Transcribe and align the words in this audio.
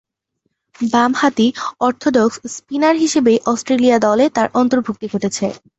বামহাতি 0.85 1.47
orthodox 1.79 2.35
spinner 2.55 2.95
হিসেবেই 2.95 3.37
Australia 3.45 3.97
দলে 3.99 4.25
তার 4.35 4.47
অন্তর্ভুক্তি 4.53 5.05
ঘটেছে। 5.13 5.45